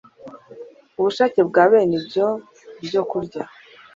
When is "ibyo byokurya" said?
1.99-3.43